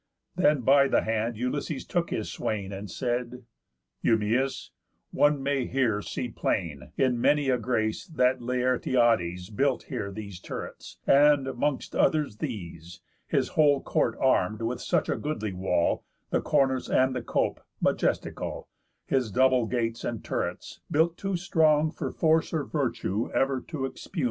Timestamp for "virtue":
22.65-23.29